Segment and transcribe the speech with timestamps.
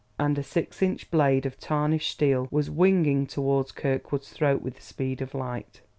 [0.17, 4.81] And a six inch blade of tarnished steel was winging toward Kirkwood's throat with the
[4.81, 5.81] speed of light.